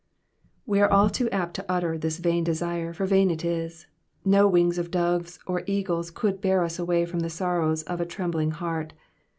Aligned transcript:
We 0.65 0.81
are 0.81 0.89
all 0.91 1.11
too 1.11 1.29
apt 1.29 1.53
to 1.57 1.65
utter 1.71 1.95
this 1.95 2.17
vain 2.17 2.43
desire, 2.43 2.91
for 2.91 3.05
vain 3.05 3.29
it 3.29 3.45
is; 3.45 3.85
no 4.25 4.47
wings 4.47 4.79
of 4.79 4.89
doves 4.89 5.37
or 5.45 5.61
eagles 5.67 6.09
could 6.09 6.41
bear 6.41 6.63
us 6.63 6.79
away 6.79 7.05
from 7.05 7.19
the 7.19 7.29
sorrows 7.29 7.83
of 7.83 8.01
a 8.01 8.05
trembling 8.07 8.49
heart. 8.49 8.93